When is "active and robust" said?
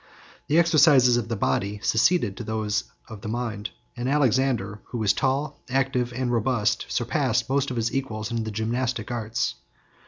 5.69-6.87